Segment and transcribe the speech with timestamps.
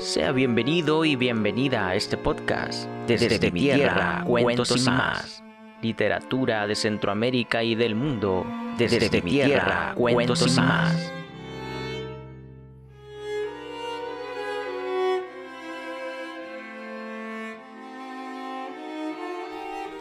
[0.00, 2.88] Sea bienvenido y bienvenida a este podcast.
[3.06, 5.44] Desde, mi tierra, cuentos y más.
[5.82, 8.46] Literatura de Centroamérica y del mundo.
[8.78, 11.12] Desde, mi tierra, cuentos y más.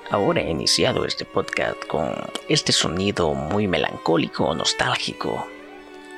[0.09, 2.13] Ahora he iniciado este podcast con
[2.47, 5.45] este sonido muy melancólico, nostálgico.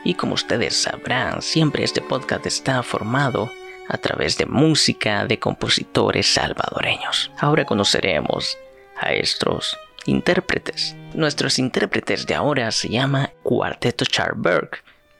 [0.03, 3.51] Y como ustedes sabrán, siempre este podcast está formado
[3.91, 7.29] a través de música de compositores salvadoreños.
[7.37, 8.57] Ahora conoceremos
[8.97, 10.95] a estos intérpretes.
[11.13, 14.69] Nuestros intérpretes de ahora se llama Cuarteto Charberg,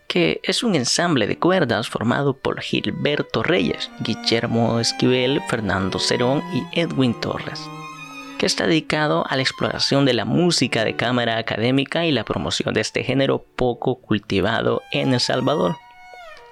[0.07, 6.79] que es un ensamble de cuerdas formado por Gilberto Reyes, Guillermo Esquivel, Fernando Cerón y
[6.79, 7.62] Edwin Torres
[8.41, 12.73] que está dedicado a la exploración de la música de cámara académica y la promoción
[12.73, 15.77] de este género poco cultivado en El Salvador.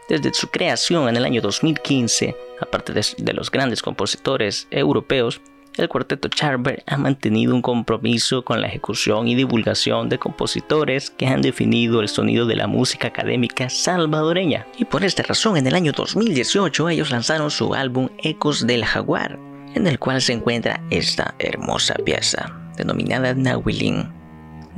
[0.09, 5.39] Desde su creación en el año 2015, aparte de, los grandes compositores europeos,
[5.77, 11.27] el cuarteto Charber ha mantenido un compromiso con la ejecución y divulgación de compositores que
[11.27, 14.65] han definido el sonido de la música académica salvadoreña.
[14.79, 19.37] Y por esta razón, en el año 2018 ellos lanzaron su álbum Ecos del Jaguar,
[19.75, 24.18] en el cual se encuentra esta hermosa pieza, denominada Nahuilin.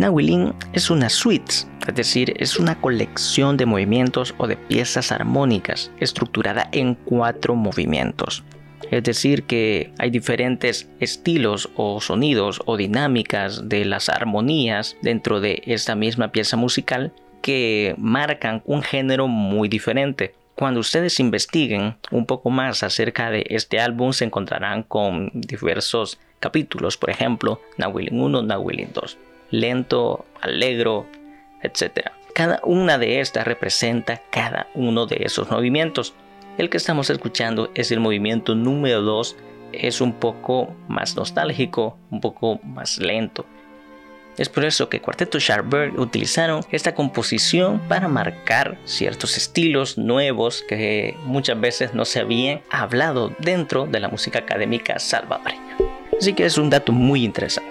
[0.01, 1.53] Nahuilin es una suite,
[1.87, 8.43] es decir, es una colección de movimientos o de piezas armónicas estructurada en cuatro movimientos.
[8.89, 15.61] Es decir, que hay diferentes estilos o sonidos o dinámicas de las armonías dentro de
[15.67, 20.33] esta misma pieza musical que marcan un género muy diferente.
[20.55, 26.97] Cuando ustedes investiguen un poco más acerca de este álbum se encontrarán con diversos capítulos,
[26.97, 29.17] por ejemplo, Nawilin 1, Nawilin 2,
[29.51, 31.05] lento, alegro,
[31.61, 32.09] etc.
[32.33, 36.13] Cada una de estas representa cada uno de esos movimientos.
[36.57, 39.35] El que estamos escuchando es el movimiento número 2,
[39.73, 43.45] es un poco más nostálgico, un poco más lento.
[44.37, 51.15] Es por eso que Cuarteto Sharberg utilizaron esta composición para marcar ciertos estilos nuevos que
[51.25, 55.77] muchas veces no se habían hablado dentro de la música académica salvadoreña.
[56.17, 57.70] Así que es un dato muy interesante.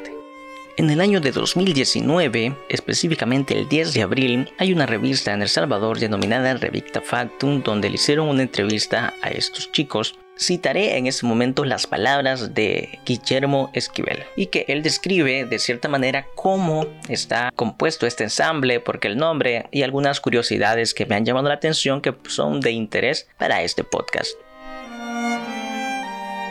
[0.80, 5.50] En el año de 2019, específicamente el 10 de abril, hay una revista en El
[5.50, 11.26] Salvador denominada Revicta Factum donde le hicieron una entrevista a estos chicos citaré en este
[11.26, 17.52] momento las palabras de Guillermo Esquivel y que él describe de cierta manera cómo está
[17.54, 22.00] compuesto este ensamble, porque el nombre y algunas curiosidades que me han llamado la atención
[22.00, 24.30] que son de interés para este podcast.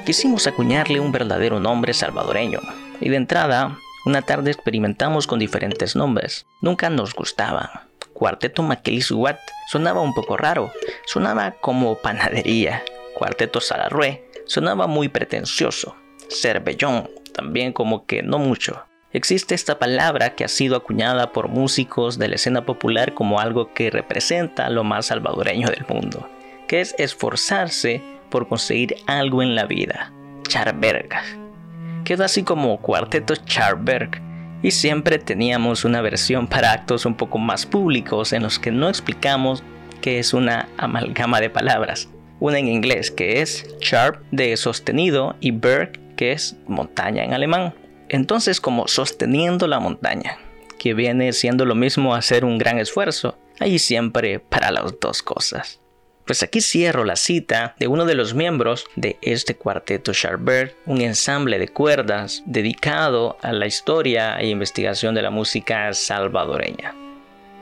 [0.05, 2.59] Quisimos acuñarle un verdadero nombre salvadoreño
[3.01, 6.45] y de entrada una tarde experimentamos con diferentes nombres.
[6.61, 7.69] Nunca nos gustaban.
[8.13, 9.39] Cuarteto Maquelisuat
[9.69, 10.71] sonaba un poco raro,
[11.05, 12.83] sonaba como panadería.
[13.15, 15.95] Cuarteto Salarrué sonaba muy pretencioso.
[16.29, 18.85] Cervellón también como que no mucho.
[19.11, 23.73] Existe esta palabra que ha sido acuñada por músicos de la escena popular como algo
[23.73, 26.29] que representa lo más salvadoreño del mundo,
[26.67, 30.13] que es esforzarse por conseguir algo en la vida.
[30.47, 31.23] Charberga.
[32.09, 34.19] Quedó así como Cuarteto Charberg
[34.63, 38.89] y siempre teníamos una versión para actos un poco más públicos en los que no
[38.89, 39.63] explicamos
[40.01, 42.09] qué es una amalgama de palabras
[42.39, 47.75] una en inglés que es sharp de sostenido y berg que es montaña en alemán.
[48.09, 50.39] Entonces como sosteniendo la montaña,
[50.79, 55.79] que viene siendo lo mismo hacer un gran esfuerzo, ahí siempre para las dos cosas.
[56.29, 61.01] Pues aquí cierro la cita de uno de los miembros de este cuarteto Charbert, un
[61.01, 66.93] ensamble de cuerdas dedicado a la historia e investigación de la música salvadoreña.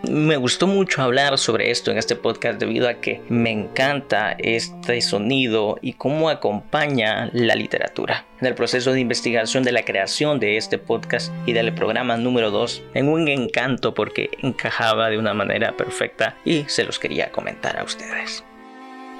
[0.04, 5.00] Me gustó mucho hablar sobre esto en este podcast debido a que me encanta este
[5.00, 8.26] sonido y cómo acompaña la literatura.
[8.42, 12.52] En el proceso de investigación de la creación de este podcast y del programa número
[12.52, 17.80] 2, en un encanto porque encajaba de una manera perfecta y se los quería comentar
[17.80, 18.44] a ustedes.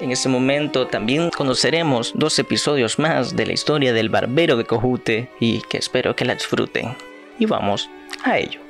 [0.00, 5.28] En este momento también conoceremos dos episodios más de la historia del barbero de Cojute
[5.40, 6.96] y que espero que la disfruten.
[7.40, 7.90] Y vamos
[8.22, 8.60] a ello.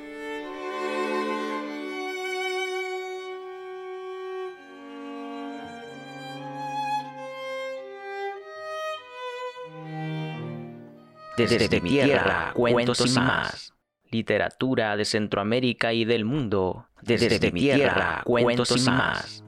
[11.36, 13.74] Desde, mi tierra, cuentos y más.
[14.10, 16.86] Literatura de Centroamérica y del mundo.
[17.02, 19.44] Desde, mi tierra, cuentos y más.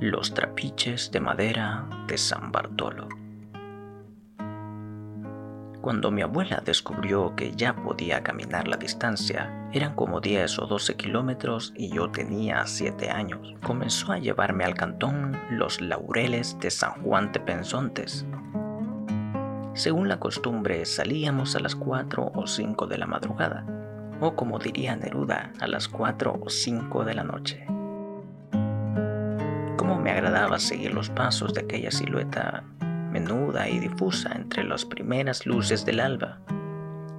[0.00, 3.08] Los trapiches de madera de San Bartolo.
[5.80, 10.94] Cuando mi abuela descubrió que ya podía caminar la distancia, eran como 10 o 12
[10.94, 17.02] kilómetros y yo tenía 7 años, comenzó a llevarme al cantón Los Laureles de San
[17.02, 18.24] Juan de Penzontes.
[19.74, 23.66] Según la costumbre, salíamos a las 4 o 5 de la madrugada,
[24.20, 27.66] o como diría Neruda, a las 4 o 5 de la noche.
[29.78, 32.64] Cómo me agradaba seguir los pasos de aquella silueta
[33.12, 36.40] menuda y difusa entre las primeras luces del alba.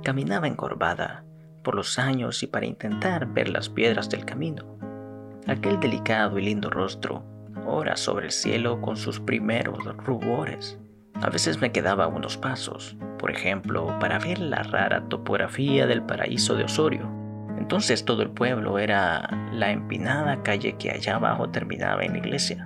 [0.03, 1.23] Caminaba encorvada
[1.63, 4.77] por los años y para intentar ver las piedras del camino.
[5.47, 7.23] Aquel delicado y lindo rostro,
[7.65, 10.77] ora sobre el cielo con sus primeros rubores.
[11.21, 16.55] A veces me quedaba unos pasos, por ejemplo, para ver la rara topografía del paraíso
[16.55, 17.18] de Osorio.
[17.57, 22.65] Entonces todo el pueblo era la empinada calle que allá abajo terminaba en la iglesia.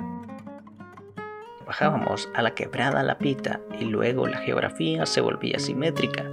[1.65, 6.23] Bajábamos a la quebrada La Pita y luego la geografía se volvía simétrica.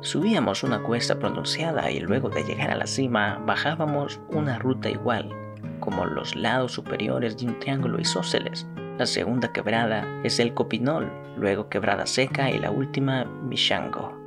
[0.00, 5.30] Subíamos una cuesta pronunciada y luego de llegar a la cima bajábamos una ruta igual,
[5.78, 8.66] como los lados superiores de un triángulo isósceles.
[8.98, 14.21] La segunda quebrada es el Copinol, luego Quebrada Seca y la última Michango.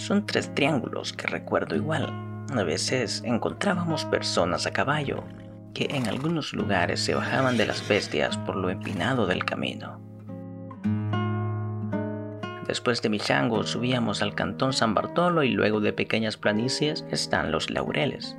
[0.00, 2.06] Son tres triángulos que recuerdo igual.
[2.56, 5.24] A veces encontrábamos personas a caballo,
[5.74, 10.00] que en algunos lugares se bajaban de las bestias por lo empinado del camino.
[12.66, 17.68] Después de Michango subíamos al cantón San Bartolo y luego de pequeñas planicies están los
[17.68, 18.38] laureles.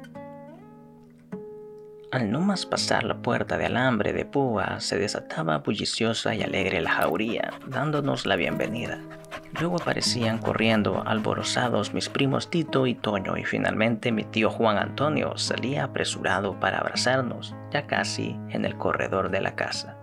[2.11, 6.81] Al no más pasar la puerta de alambre de púa, se desataba bulliciosa y alegre
[6.81, 8.99] la jauría, dándonos la bienvenida.
[9.57, 15.37] Luego aparecían corriendo alborozados mis primos Tito y Toño y finalmente mi tío Juan Antonio
[15.37, 19.95] salía apresurado para abrazarnos, ya casi en el corredor de la casa.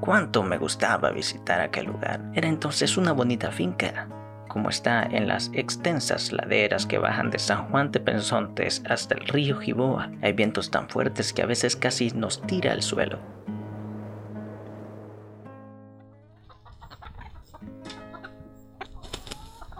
[0.00, 2.20] Cuánto me gustaba visitar aquel lugar.
[2.34, 4.08] Era entonces una bonita finca,
[4.52, 9.26] como está en las extensas laderas que bajan de San Juan de Penzontes hasta el
[9.26, 10.10] río Giboa.
[10.20, 13.18] Hay vientos tan fuertes que a veces casi nos tira al suelo.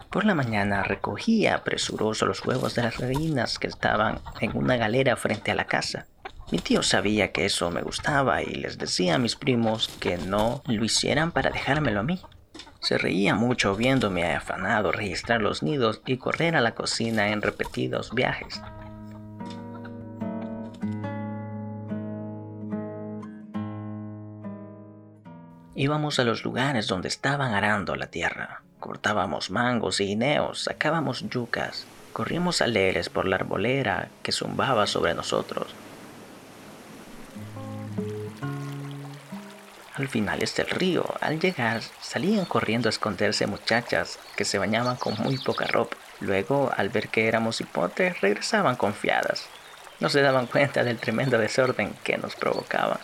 [0.08, 5.16] Por la mañana recogía presuroso los huevos de las gallinas que estaban en una galera
[5.16, 6.06] frente a la casa.
[6.50, 10.62] Mi tío sabía que eso me gustaba y les decía a mis primos que no
[10.64, 12.22] lo hicieran para dejármelo a mí.
[12.82, 18.12] Se reía mucho viéndome afanado registrar los nidos y correr a la cocina en repetidos
[18.12, 18.60] viajes.
[25.76, 28.62] Íbamos a los lugares donde estaban arando la tierra.
[28.80, 35.72] Cortábamos mangos y guineos, sacábamos yucas, corríamos alegres por la arbolera que zumbaba sobre nosotros.
[39.94, 41.04] Al final está el río.
[41.20, 45.98] Al llegar, salían corriendo a esconderse muchachas que se bañaban con muy poca ropa.
[46.20, 49.44] Luego, al ver que éramos hipotes, regresaban confiadas.
[50.00, 53.00] No se daban cuenta del tremendo desorden que nos provocaba.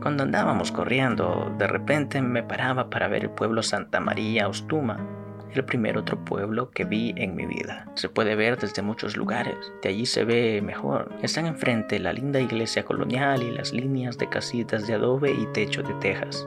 [0.00, 5.23] Cuando andábamos corriendo, de repente me paraba para ver el pueblo Santa María Ostuma,
[5.54, 7.86] el primer otro pueblo que vi en mi vida.
[7.94, 11.10] Se puede ver desde muchos lugares, de allí se ve mejor.
[11.22, 15.82] Están enfrente la linda iglesia colonial y las líneas de casitas de adobe y techo
[15.82, 16.46] de tejas.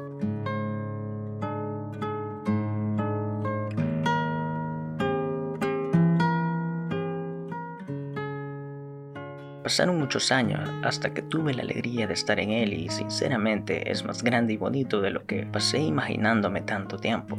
[9.67, 14.05] Pasaron muchos años hasta que tuve la alegría de estar en él y sinceramente es
[14.05, 17.37] más grande y bonito de lo que pasé imaginándome tanto tiempo.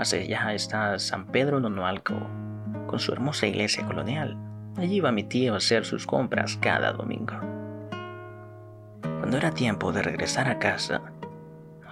[0.00, 2.14] Más allá está San Pedro Nonoalco,
[2.86, 4.34] con su hermosa iglesia colonial.
[4.78, 7.34] Allí iba mi tío a hacer sus compras cada domingo.
[9.02, 11.02] Cuando era tiempo de regresar a casa,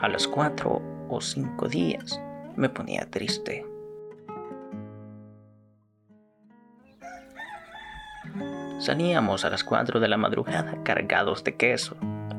[0.01, 2.19] a los cuatro o cinco días,
[2.57, 3.67] me ponía triste.
[8.79, 11.95] Salíamos a las cuatro de la madrugada cargados de queso,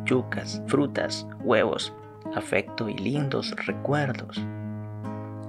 [0.06, 1.94] yucas, frutas, huevos,
[2.34, 4.44] afecto y lindos recuerdos.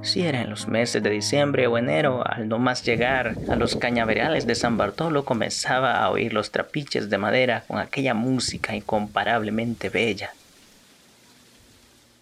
[0.02, 3.76] Si era en los meses de diciembre o enero, al no más llegar a los
[3.76, 9.90] cañaverales de San Bartolo, comenzaba a oír los trapiches de madera con aquella música incomparablemente
[9.90, 10.32] bella.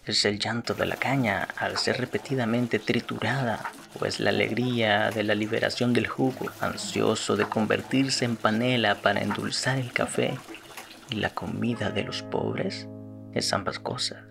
[0.05, 5.23] Es el llanto de la caña al ser repetidamente triturada, o es la alegría de
[5.23, 10.37] la liberación del jugo, ansioso de convertirse en panela para endulzar el café,
[11.09, 12.87] y la comida de los pobres,
[13.33, 14.21] es ambas cosas.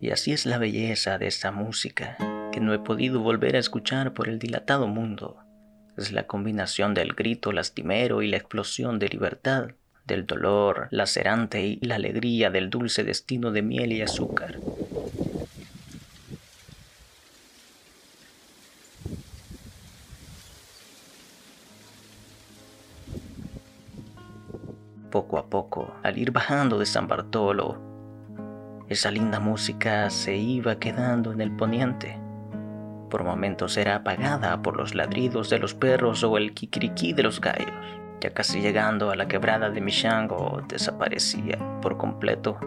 [0.00, 2.16] Y así es la belleza de esta música
[2.52, 5.38] que no he podido volver a escuchar por el dilatado mundo.
[5.96, 9.72] es la combinación del grito lastimero y la explosión de libertad,
[10.06, 14.58] del dolor lacerante y la alegría del dulce destino de miel y azúcar.
[25.10, 27.78] Poco a poco, al ir bajando de San Bartolo,
[28.88, 32.18] esa linda música se iba quedando en el poniente.
[33.12, 37.42] Por momentos era apagada por los ladridos de los perros o el kikiriki de los
[37.42, 37.68] gallos.
[38.22, 42.58] Ya casi llegando a la quebrada de Mishango, desaparecía por completo.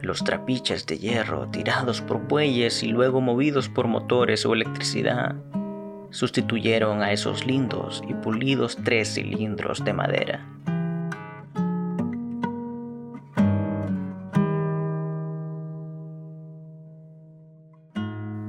[0.00, 5.36] Los trapiches de hierro tirados por bueyes y luego movidos por motores o electricidad
[6.08, 10.48] sustituyeron a esos lindos y pulidos tres cilindros de madera.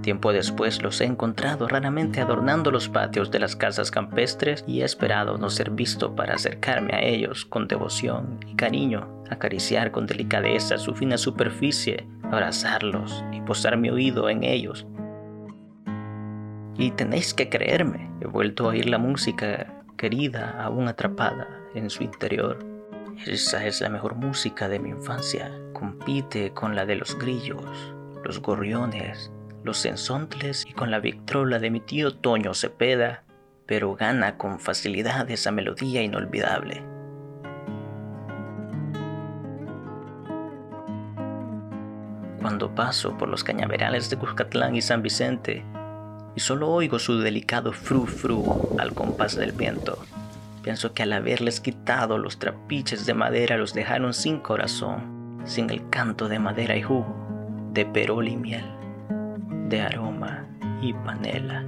[0.03, 4.83] Tiempo después los he encontrado raramente adornando los patios de las casas campestres y he
[4.83, 10.77] esperado no ser visto para acercarme a ellos con devoción y cariño, acariciar con delicadeza
[10.77, 14.85] su fina superficie, abrazarlos y posar mi oído en ellos.
[16.77, 22.03] Y tenéis que creerme, he vuelto a oír la música querida aún atrapada en su
[22.03, 22.59] interior.
[23.25, 25.49] Esa es la mejor música de mi infancia.
[25.71, 27.95] Compite con la de los grillos,
[28.25, 29.31] los gorriones,
[29.63, 33.23] los sensontles y con la victrola de mi tío Toño Cepeda,
[33.65, 36.83] pero gana con facilidad esa melodía inolvidable.
[42.41, 45.63] Cuando paso por los cañaverales de Cuscatlán y San Vicente,
[46.35, 50.03] y solo oigo su delicado fru fru al compás del viento,
[50.61, 55.89] pienso que al haberles quitado los trapiches de madera los dejaron sin corazón, sin el
[55.89, 57.15] canto de madera y jugo,
[57.71, 58.82] de perol y miel
[59.73, 60.47] de aroma
[60.83, 61.65] y panela.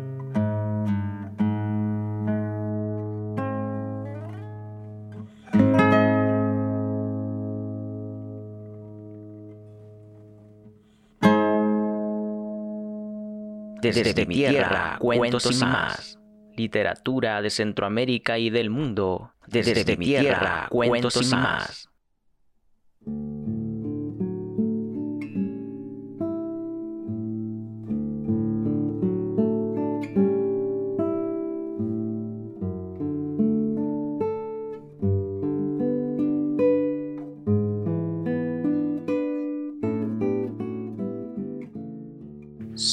[13.82, 16.20] Desde, mi tierra, cuentos y más.
[16.56, 19.32] Literatura de Centroamérica y del mundo.
[19.48, 21.90] Desde, mi tierra, cuentos y más.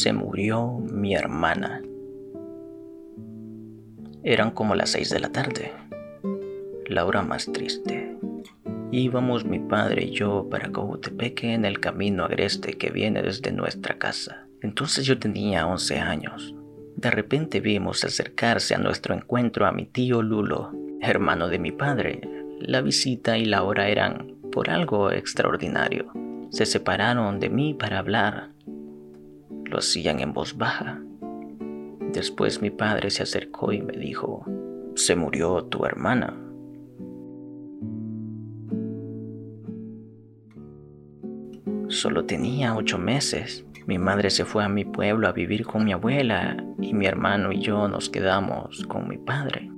[0.02, 1.80] Se murió mi hermana.
[4.25, 5.71] Eran como las seis de la tarde,
[6.87, 8.16] la hora más triste.
[8.90, 13.97] Íbamos mi padre y yo para Cojutepeque en el camino agreste que viene desde nuestra
[13.99, 14.49] casa.
[14.61, 16.52] Entonces yo tenía 11 años.
[16.97, 22.23] De repente vimos acercarse a nuestro encuentro a mi tío Lulo, hermano de mi padre.
[22.59, 26.12] La visita y la hora eran por algo extraordinario.
[26.50, 28.50] Se separaron de mí para hablar
[29.64, 31.00] lo hacían en voz baja.
[32.12, 34.45] Después mi padre se acercó y me dijo,
[34.95, 36.37] se murió tu hermana.
[41.88, 43.64] Solo tenía ocho meses.
[43.87, 47.52] Mi madre se fue a mi pueblo a vivir con mi abuela y mi hermano
[47.52, 49.71] y yo nos quedamos con mi padre.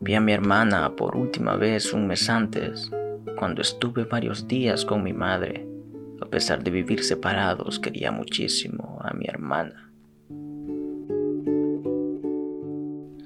[0.00, 2.90] Vi a mi hermana por última vez un mes antes,
[3.38, 5.75] cuando estuve varios días con mi madre
[6.20, 9.90] a pesar de vivir separados, quería muchísimo a mi hermana.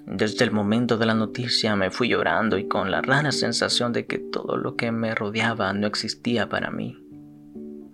[0.07, 4.07] Desde el momento de la noticia me fui llorando y con la rara sensación de
[4.07, 6.99] que todo lo que me rodeaba no existía para mí.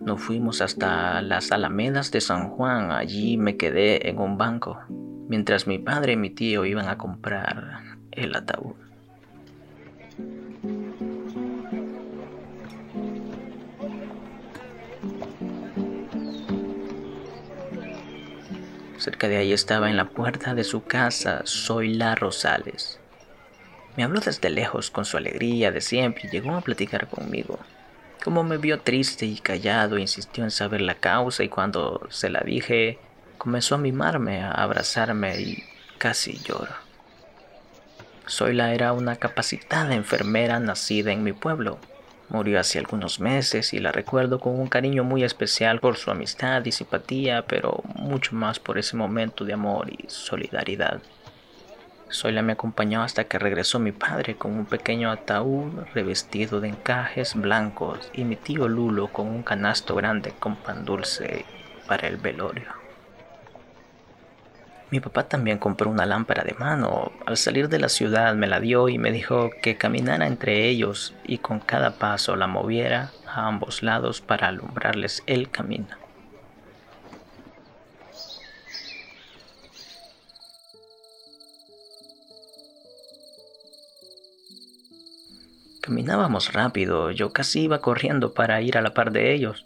[0.01, 4.79] Nos fuimos hasta las Alamedas de San Juan, allí me quedé en un banco,
[5.29, 8.86] mientras mi padre y mi tío iban a comprar el ataúd.
[19.07, 22.99] Cerca de ahí estaba en la puerta de su casa Zoila Rosales.
[23.97, 27.61] Me habló desde lejos con su alegría de siempre y llegó a platicar conmigo.
[28.25, 32.41] Como me vio triste y callado, insistió en saber la causa y cuando se la
[32.41, 32.99] dije,
[33.39, 35.63] comenzó a mimarme, a abrazarme y
[35.99, 36.75] casi lloro.
[38.29, 41.79] Zoila era una capacitada enfermera nacida en mi pueblo.
[42.29, 46.65] Murió hace algunos meses y la recuerdo con un cariño muy especial por su amistad
[46.65, 51.01] y simpatía, pero mucho más por ese momento de amor y solidaridad.
[52.13, 57.35] Zoila me acompañó hasta que regresó mi padre con un pequeño ataúd revestido de encajes
[57.35, 61.45] blancos y mi tío Lulo con un canasto grande con pan dulce
[61.87, 62.76] para el velorio.
[64.91, 67.11] Mi papá también compró una lámpara de mano.
[67.27, 71.13] Al salir de la ciudad me la dio y me dijo que caminara entre ellos
[71.25, 75.89] y con cada paso la moviera a ambos lados para alumbrarles el camino.
[85.83, 89.65] Caminábamos rápido, yo casi iba corriendo para ir a la par de ellos.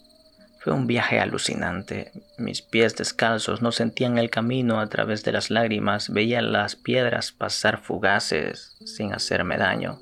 [0.61, 2.13] Fue un viaje alucinante.
[2.37, 7.33] Mis pies descalzos no sentían el camino a través de las lágrimas, veía las piedras
[7.33, 9.99] pasar fugaces sin hacerme daño.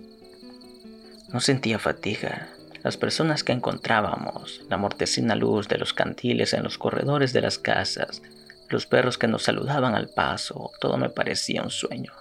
[1.32, 2.48] No sentía fatiga.
[2.82, 7.58] Las personas que encontrábamos, la mortecina luz de los cantiles en los corredores de las
[7.58, 8.20] casas,
[8.68, 12.12] los perros que nos saludaban al paso, todo me parecía un sueño.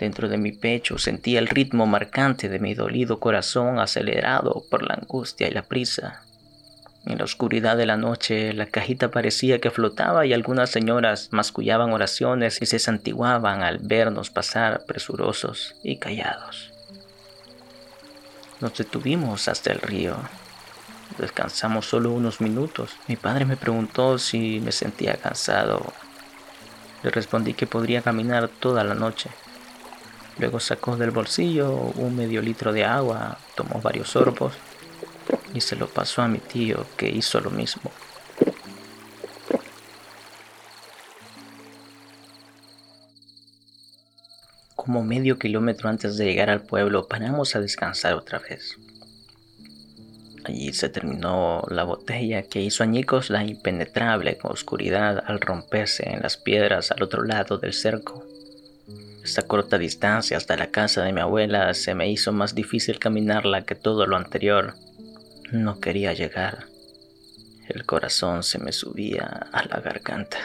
[0.00, 4.94] Dentro de mi pecho sentía el ritmo marcante de mi dolido corazón acelerado por la
[4.94, 6.22] angustia y la prisa.
[7.04, 11.92] En la oscuridad de la noche la cajita parecía que flotaba y algunas señoras mascullaban
[11.92, 16.70] oraciones y se santiguaban al vernos pasar presurosos y callados.
[18.60, 20.16] Nos detuvimos hasta el río.
[21.18, 22.92] Descansamos solo unos minutos.
[23.08, 25.92] Mi padre me preguntó si me sentía cansado.
[27.02, 29.28] Le respondí que podría caminar toda la noche.
[30.38, 34.54] Luego sacó del bolsillo un medio litro de agua, tomó varios sorbos
[35.54, 37.90] y se lo pasó a mi tío, que hizo lo mismo.
[44.74, 48.76] Como medio kilómetro antes de llegar al pueblo, paramos a descansar otra vez.
[50.44, 56.36] Allí se terminó la botella que hizo añicos la impenetrable oscuridad al romperse en las
[56.36, 58.26] piedras al otro lado del cerco.
[59.22, 63.62] Esta corta distancia hasta la casa de mi abuela se me hizo más difícil caminarla
[63.62, 64.74] que todo lo anterior.
[65.52, 66.64] No quería llegar.
[67.68, 70.38] El corazón se me subía a la garganta.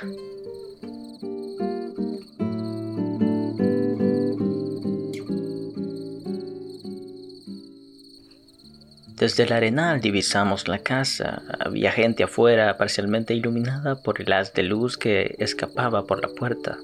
[9.16, 11.42] Desde el arenal divisamos la casa.
[11.58, 16.78] Había gente afuera parcialmente iluminada por el haz de luz que escapaba por la puerta.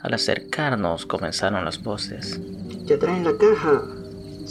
[0.00, 2.40] Al acercarnos comenzaron las voces.
[2.84, 3.84] Ya traen la caja.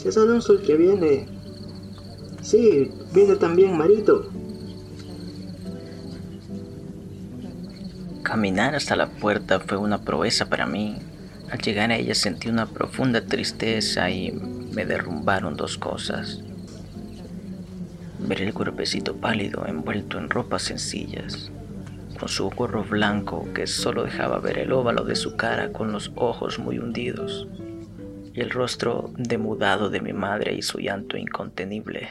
[0.02, 1.37] Es Alonso el que viene.
[2.48, 4.30] Sí, viene también Marito.
[8.22, 10.96] Caminar hasta la puerta fue una proeza para mí.
[11.50, 14.32] Al llegar a ella sentí una profunda tristeza y
[14.72, 16.40] me derrumbaron dos cosas.
[18.18, 21.50] Ver el cuerpecito pálido envuelto en ropas sencillas
[22.18, 26.12] con su gorro blanco que solo dejaba ver el óvalo de su cara con los
[26.16, 27.46] ojos muy hundidos,
[28.32, 32.08] y el rostro demudado de mi madre y su llanto incontenible,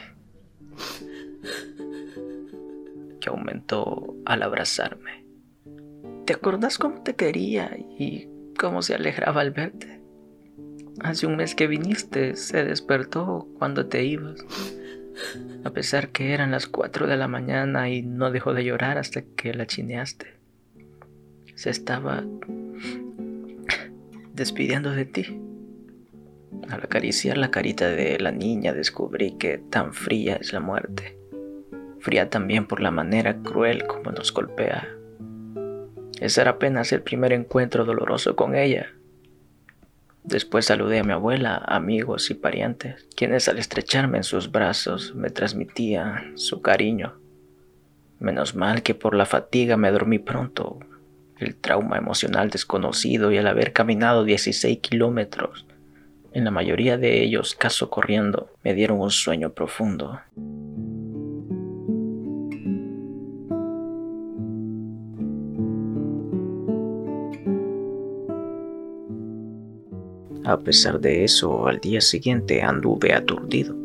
[3.20, 5.24] que aumentó al abrazarme.
[6.24, 10.00] ¿Te acordás cómo te quería y cómo se alegraba al verte?
[11.00, 14.44] Hace un mes que viniste, se despertó cuando te ibas
[15.64, 19.22] a pesar que eran las 4 de la mañana y no dejó de llorar hasta
[19.22, 20.38] que la chineaste.
[21.54, 22.24] Se estaba
[24.32, 25.40] despidiendo de ti.
[26.70, 31.16] Al acariciar la carita de la niña descubrí que tan fría es la muerte.
[32.00, 34.88] Fría también por la manera cruel como nos golpea.
[36.20, 38.92] Ese era apenas el primer encuentro doloroso con ella.
[40.24, 45.30] Después saludé a mi abuela, amigos y parientes, quienes al estrecharme en sus brazos me
[45.30, 47.14] transmitían su cariño.
[48.18, 50.80] Menos mal que por la fatiga me dormí pronto.
[51.38, 55.66] El trauma emocional desconocido y el haber caminado 16 kilómetros,
[56.32, 60.20] en la mayoría de ellos caso corriendo, me dieron un sueño profundo.
[70.44, 73.76] A pesar de eso, al día siguiente anduve aturdido.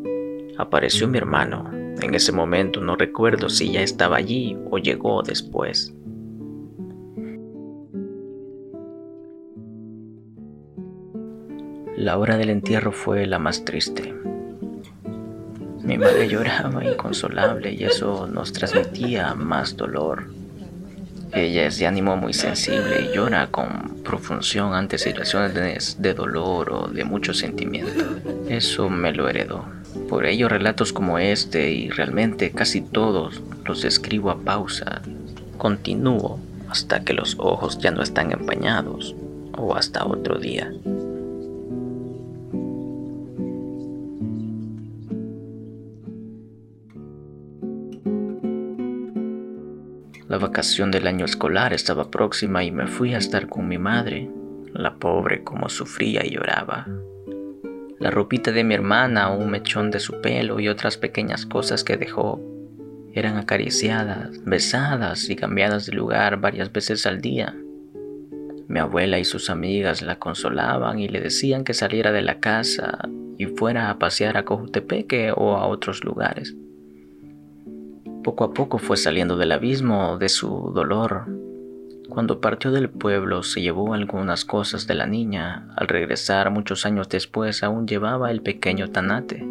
[0.56, 1.70] Apareció mi hermano.
[2.00, 5.94] En ese momento no recuerdo si ya estaba allí o llegó después.
[12.04, 14.12] La hora del entierro fue la más triste.
[15.82, 20.26] Mi madre lloraba inconsolable y eso nos transmitía más dolor.
[21.32, 26.88] Ella es de ánimo muy sensible y llora con profusión ante situaciones de dolor o
[26.88, 28.04] de mucho sentimiento.
[28.50, 29.64] Eso me lo heredó.
[30.06, 35.00] Por ello relatos como este y realmente casi todos los escribo a pausa.
[35.56, 36.38] Continúo
[36.68, 39.16] hasta que los ojos ya no están empañados
[39.56, 40.70] o hasta otro día.
[50.34, 54.28] La vacación del año escolar estaba próxima y me fui a estar con mi madre.
[54.72, 56.88] La pobre como sufría y lloraba.
[58.00, 61.96] La ropita de mi hermana, un mechón de su pelo y otras pequeñas cosas que
[61.96, 62.40] dejó
[63.12, 67.54] eran acariciadas, besadas y cambiadas de lugar varias veces al día.
[68.66, 73.08] Mi abuela y sus amigas la consolaban y le decían que saliera de la casa
[73.38, 76.56] y fuera a pasear a Cojutepeque o a otros lugares.
[78.24, 81.26] Poco a poco fue saliendo del abismo de su dolor.
[82.08, 85.68] Cuando partió del pueblo se llevó algunas cosas de la niña.
[85.76, 89.46] Al regresar muchos años después aún llevaba el pequeño tanate.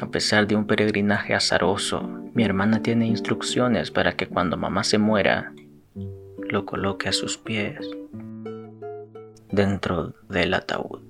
[0.00, 4.98] A pesar de un peregrinaje azaroso, mi hermana tiene instrucciones para que cuando mamá se
[4.98, 5.52] muera,
[6.48, 7.90] lo coloque a sus pies
[9.50, 11.07] dentro del ataúd.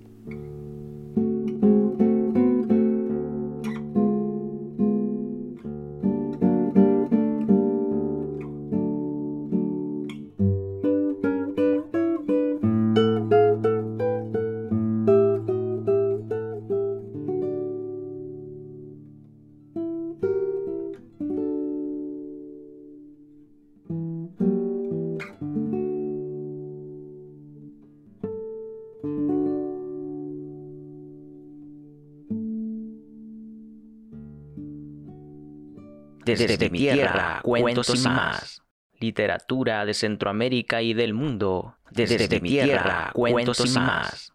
[36.39, 38.63] Desde, mi tierra, cuentos y más.
[39.01, 41.75] Literatura de Centroamérica y del mundo.
[41.91, 44.33] Desde, mi tierra, cuentos y más.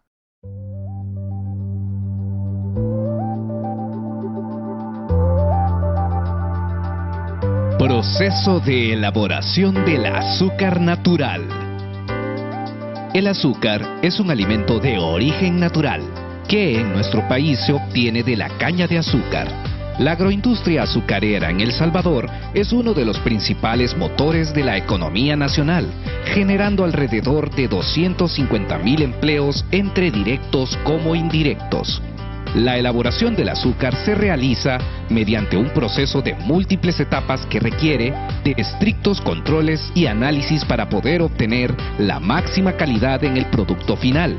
[7.78, 11.46] Proceso de elaboración del azúcar natural.
[13.14, 16.02] El azúcar es un alimento de origen natural
[16.48, 21.60] que en nuestro país se obtiene de la caña de azúcar la agroindustria azucarera en
[21.60, 25.86] El Salvador es uno de los principales motores de la economía nacional,
[26.26, 32.02] generando alrededor de 250 mil empleos entre directos como indirectos.
[32.54, 34.78] La elaboración del azúcar se realiza
[35.10, 41.22] mediante un proceso de múltiples etapas que requiere de estrictos controles y análisis para poder
[41.22, 44.38] obtener la máxima calidad en el producto final.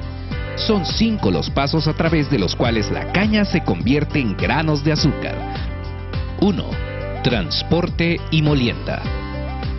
[0.55, 4.83] Son cinco los pasos a través de los cuales la caña se convierte en granos
[4.83, 5.35] de azúcar.
[6.39, 6.63] 1.
[7.23, 9.01] Transporte y molienda.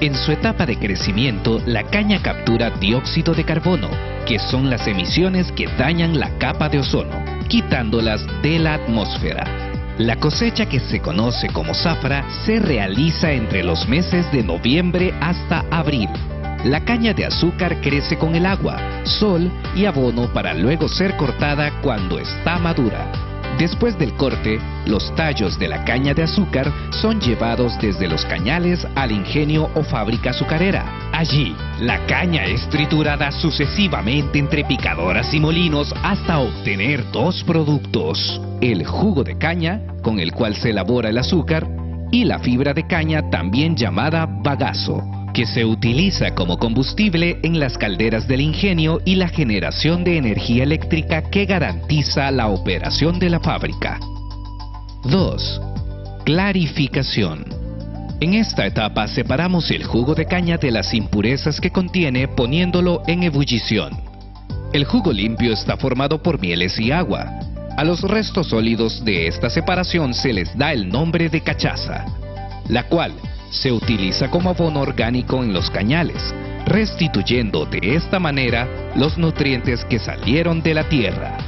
[0.00, 3.88] En su etapa de crecimiento, la caña captura dióxido de carbono,
[4.26, 9.44] que son las emisiones que dañan la capa de ozono, quitándolas de la atmósfera.
[9.96, 15.64] La cosecha que se conoce como zafra se realiza entre los meses de noviembre hasta
[15.70, 16.10] abril
[16.64, 21.80] la caña de azúcar crece con el agua, sol y abono para luego ser cortada
[21.82, 23.10] cuando está madura.
[23.58, 28.86] Después del corte, los tallos de la caña de azúcar son llevados desde los cañales
[28.94, 30.84] al ingenio o fábrica azucarera.
[31.12, 38.40] Allí, la caña es triturada sucesivamente entre picadoras y molinos hasta obtener dos productos.
[38.60, 41.66] El jugo de caña, con el cual se elabora el azúcar,
[42.12, 47.76] y la fibra de caña también llamada bagazo que se utiliza como combustible en las
[47.76, 53.40] calderas del ingenio y la generación de energía eléctrica que garantiza la operación de la
[53.40, 54.00] fábrica.
[55.04, 55.60] 2.
[56.24, 57.44] Clarificación.
[58.20, 63.22] En esta etapa separamos el jugo de caña de las impurezas que contiene poniéndolo en
[63.22, 63.92] ebullición.
[64.72, 67.30] El jugo limpio está formado por mieles y agua.
[67.76, 72.06] A los restos sólidos de esta separación se les da el nombre de cachaza,
[72.68, 73.12] la cual
[73.50, 76.34] se utiliza como abono orgánico en los cañales,
[76.66, 81.38] restituyendo de esta manera los nutrientes que salieron de la tierra.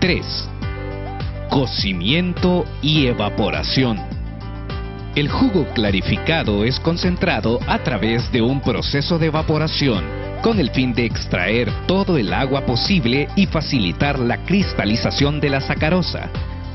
[0.00, 0.48] 3.
[1.50, 4.00] Cocimiento y evaporación.
[5.14, 10.92] El jugo clarificado es concentrado a través de un proceso de evaporación con el fin
[10.92, 16.28] de extraer todo el agua posible y facilitar la cristalización de la sacarosa,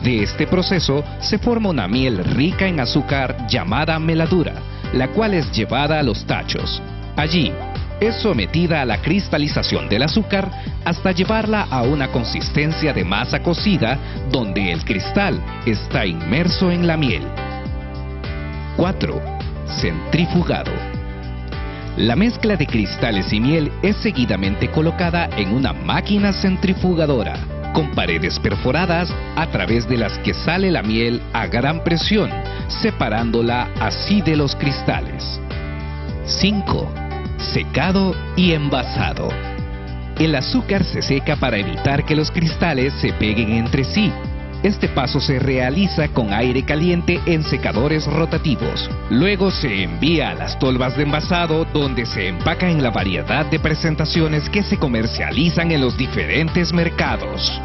[0.03, 4.53] de este proceso se forma una miel rica en azúcar llamada meladura,
[4.93, 6.81] la cual es llevada a los tachos.
[7.17, 7.51] Allí
[7.99, 10.49] es sometida a la cristalización del azúcar
[10.85, 13.97] hasta llevarla a una consistencia de masa cocida
[14.31, 17.23] donde el cristal está inmerso en la miel.
[18.77, 19.21] 4.
[19.81, 20.71] Centrifugado.
[21.97, 28.39] La mezcla de cristales y miel es seguidamente colocada en una máquina centrifugadora con paredes
[28.39, 32.29] perforadas a través de las que sale la miel a gran presión,
[32.81, 35.39] separándola así de los cristales.
[36.25, 36.91] 5.
[37.53, 39.29] Secado y envasado.
[40.17, 44.11] El azúcar se seca para evitar que los cristales se peguen entre sí.
[44.63, 48.89] Este paso se realiza con aire caliente en secadores rotativos.
[49.09, 53.59] Luego se envía a las tolvas de envasado donde se empaca en la variedad de
[53.59, 57.61] presentaciones que se comercializan en los diferentes mercados.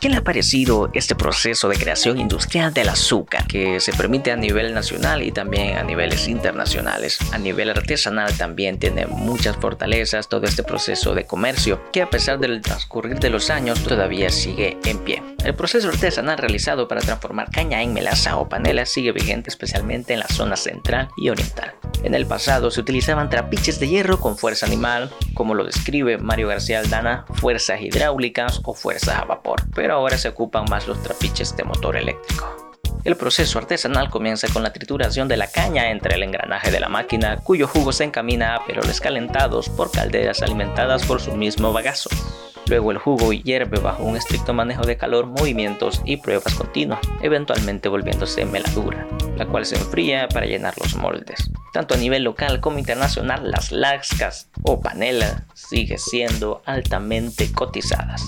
[0.00, 4.36] ¿Qué le ha parecido este proceso de creación industrial del azúcar que se permite a
[4.36, 7.18] nivel nacional y también a niveles internacionales?
[7.32, 12.38] A nivel artesanal también tiene muchas fortalezas todo este proceso de comercio que a pesar
[12.38, 15.22] del transcurrir de los años todavía sigue en pie.
[15.44, 20.20] El proceso artesanal realizado para transformar caña en melaza o panela sigue vigente especialmente en
[20.20, 21.74] la zona central y oriental.
[22.02, 26.48] En el pasado se utilizaban trapiches de hierro con fuerza animal, como lo describe Mario
[26.48, 31.56] García Aldana, fuerzas hidráulicas o fuerzas a vapor, pero ahora se ocupan más los trapiches
[31.56, 32.70] de motor eléctrico.
[33.04, 36.90] El proceso artesanal comienza con la trituración de la caña entre el engranaje de la
[36.90, 42.10] máquina, cuyo jugo se encamina a peroles calentados por calderas alimentadas por su mismo bagazo.
[42.66, 47.88] Luego el jugo hierve bajo un estricto manejo de calor, movimientos y pruebas continuas, eventualmente
[47.88, 51.50] volviéndose meladura, la cual se enfría para llenar los moldes.
[51.72, 58.22] Tanto a nivel local como internacional, las lascas o panela siguen siendo altamente cotizadas.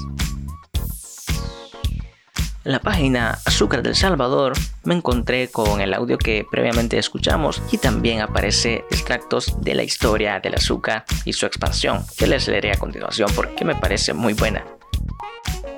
[2.65, 4.53] La página Azúcar del Salvador
[4.85, 10.39] me encontré con el audio que previamente escuchamos y también aparece extractos de la historia
[10.39, 14.65] del azúcar y su expansión, que les leeré a continuación porque me parece muy buena.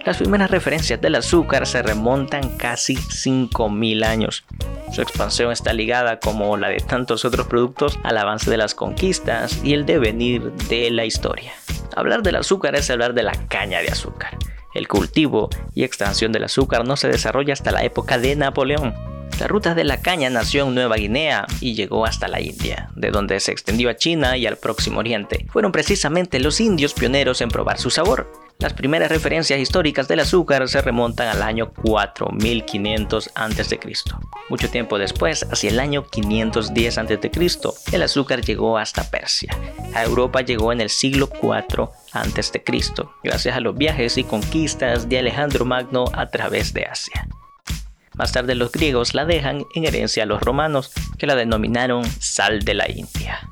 [0.05, 4.45] Las primeras referencias del azúcar se remontan casi 5.000 años.
[4.93, 9.59] Su expansión está ligada, como la de tantos otros productos, al avance de las conquistas
[9.65, 11.55] y el devenir de la historia.
[11.97, 14.37] Hablar del azúcar es hablar de la caña de azúcar.
[14.75, 19.14] El cultivo y extracción del azúcar no se desarrolla hasta la época de Napoleón.
[19.41, 23.11] La ruta de la caña nació en Nueva Guinea y llegó hasta la India, de
[23.11, 25.47] donde se extendió a China y al Próximo Oriente.
[25.51, 28.31] Fueron precisamente los indios pioneros en probar su sabor.
[28.61, 33.81] Las primeras referencias históricas del azúcar se remontan al año 4500 a.C.
[34.49, 37.31] Mucho tiempo después, hacia el año 510 a.C.,
[37.93, 39.57] el azúcar llegó hasta Persia.
[39.95, 42.63] A Europa llegó en el siglo IV a.C.,
[43.25, 47.27] gracias a los viajes y conquistas de Alejandro Magno a través de Asia.
[48.15, 52.61] Más tarde los griegos la dejan en herencia a los romanos, que la denominaron sal
[52.61, 53.49] de la India.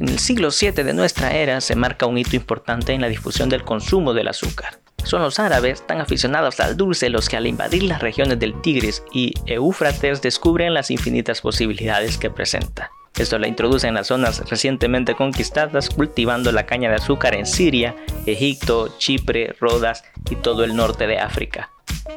[0.00, 3.48] En el siglo VII de nuestra era se marca un hito importante en la difusión
[3.48, 4.80] del consumo del azúcar.
[5.04, 9.02] Son los árabes tan aficionados al dulce los que al invadir las regiones del Tigris
[9.12, 12.90] y Éufrates descubren las infinitas posibilidades que presenta.
[13.18, 17.96] Esto la introduce en las zonas recientemente conquistadas, cultivando la caña de azúcar en Siria,
[18.26, 21.70] Egipto, Chipre, Rodas y todo el norte de África.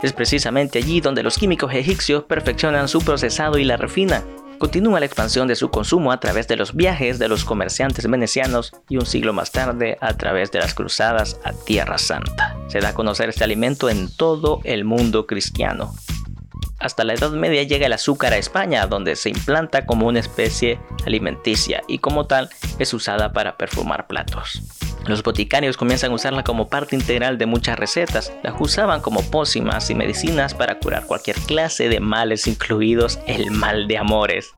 [0.03, 4.23] Es precisamente allí donde los químicos egipcios perfeccionan su procesado y la refinan,
[4.61, 8.71] Continúa la expansión de su consumo a través de los viajes de los comerciantes venecianos
[8.89, 12.55] y un siglo más tarde a través de las cruzadas a Tierra Santa.
[12.67, 15.95] Se da a conocer este alimento en todo el mundo cristiano.
[16.81, 20.79] Hasta la Edad Media llega el azúcar a España, donde se implanta como una especie
[21.05, 24.61] alimenticia y como tal es usada para perfumar platos.
[25.05, 28.33] Los boticarios comienzan a usarla como parte integral de muchas recetas.
[28.43, 33.87] Las usaban como pócimas y medicinas para curar cualquier clase de males, incluidos el mal
[33.87, 34.53] de amores.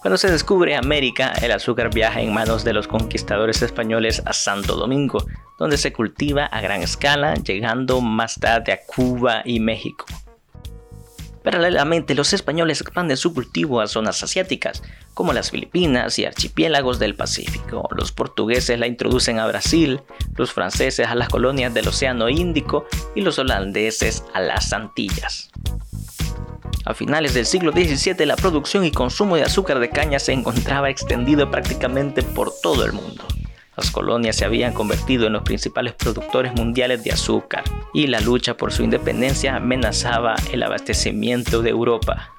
[0.00, 4.76] Cuando se descubre América, el azúcar viaja en manos de los conquistadores españoles a Santo
[4.76, 5.26] Domingo,
[5.58, 10.06] donde se cultiva a gran escala, llegando más tarde a Cuba y México.
[11.46, 14.82] Paralelamente, los españoles expanden su cultivo a zonas asiáticas,
[15.14, 17.88] como las Filipinas y archipiélagos del Pacífico.
[17.96, 20.00] Los portugueses la introducen a Brasil,
[20.34, 25.52] los franceses a las colonias del Océano Índico y los holandeses a las Antillas.
[26.84, 30.90] A finales del siglo XVII la producción y consumo de azúcar de caña se encontraba
[30.90, 33.24] extendido prácticamente por todo el mundo.
[33.76, 37.62] Las colonias se habían convertido en los principales productores mundiales de azúcar
[37.92, 42.32] y la lucha por su independencia amenazaba el abastecimiento de Europa.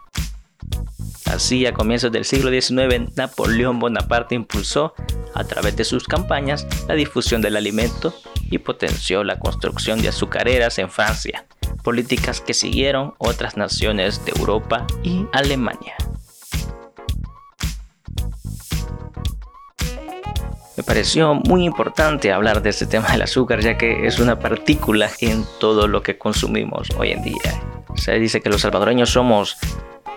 [1.26, 4.94] Así, a comienzos del siglo XIX, Napoleón Bonaparte impulsó,
[5.36, 8.14] a través de sus campañas, la difusión del alimento
[8.50, 11.46] y potenció la construcción de azucareras en Francia,
[11.84, 15.96] políticas que siguieron otras naciones de Europa y Alemania.
[20.78, 25.10] Me pareció muy importante hablar de este tema del azúcar ya que es una partícula
[25.20, 27.64] en todo lo que consumimos hoy en día.
[27.96, 29.58] Se dice que los salvadoreños somos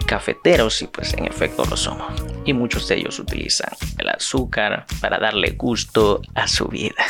[0.06, 2.12] cafeteros y pues en efecto lo somos.
[2.44, 7.06] Y muchos de ellos utilizan el azúcar para darle gusto a su vida.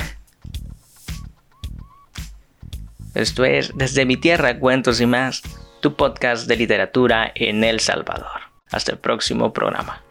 [3.15, 5.43] Esto es Desde mi tierra, cuentos y más,
[5.81, 8.43] tu podcast de literatura en El Salvador.
[8.71, 10.05] Hasta el próximo programa.